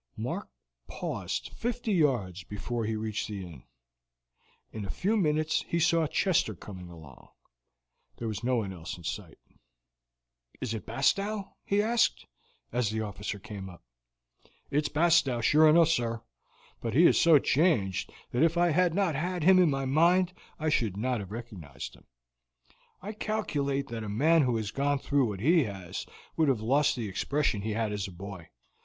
[0.17, 0.49] Mark
[0.87, 3.65] paused fifty yards before he reached the inn.
[4.71, 7.27] In a few minutes he saw Chester coming along.
[8.17, 9.37] There was no one else in sight.
[10.59, 12.25] "Is it Bastow?" he asked,
[12.71, 13.83] as the officer came up.
[14.71, 16.23] "It's Bastow sure enough, sir.
[16.81, 20.33] But he is so changed that if I had not had him in my mind
[20.57, 22.05] I should not have recognized him.
[23.03, 26.07] I calculate that a man who has gone through what he has
[26.37, 28.49] would have lost the expression he had as a boy.